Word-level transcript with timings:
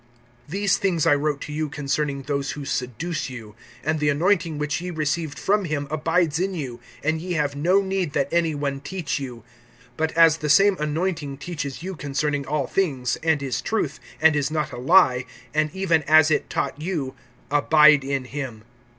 (26)These 0.49 0.77
things 0.77 1.05
I 1.05 1.13
wrote 1.13 1.41
to 1.41 1.53
you 1.53 1.69
concerning 1.69 2.23
those 2.23 2.53
who 2.53 2.65
seduce 2.65 3.29
you. 3.29 3.53
(27)And 3.85 3.99
the 3.99 4.09
anointing 4.09 4.57
which 4.57 4.81
ye 4.81 4.89
received 4.89 5.37
from 5.37 5.65
him 5.65 5.87
abides 5.91 6.39
in 6.39 6.55
you, 6.55 6.79
and 7.03 7.21
ye 7.21 7.33
have 7.33 7.55
no 7.55 7.83
need 7.83 8.13
that 8.13 8.27
any 8.31 8.55
one 8.55 8.79
teach 8.79 9.19
you; 9.19 9.43
but, 9.97 10.11
as 10.13 10.37
the 10.37 10.49
same 10.49 10.75
anointing 10.79 11.37
teaches 11.37 11.83
you 11.83 11.95
concerning 11.95 12.47
all 12.47 12.65
things, 12.65 13.15
and 13.17 13.43
is 13.43 13.61
truth, 13.61 13.99
and 14.19 14.35
is 14.35 14.49
not 14.49 14.71
a 14.71 14.79
lie, 14.79 15.25
and 15.53 15.69
even 15.71 16.01
as 16.07 16.31
it 16.31 16.49
taught 16.49 16.81
you, 16.81 17.13
abide 17.51 18.03
in 18.03 18.25
him. 18.25 18.63